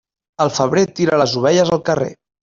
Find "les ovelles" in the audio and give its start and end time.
1.23-1.73